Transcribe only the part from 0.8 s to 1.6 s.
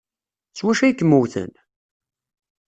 ay kem-wten?